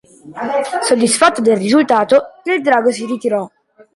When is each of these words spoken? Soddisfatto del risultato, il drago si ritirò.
Soddisfatto 0.81 1.41
del 1.41 1.57
risultato, 1.57 2.31
il 2.45 2.63
drago 2.63 2.89
si 2.89 3.05
ritirò. 3.05 3.47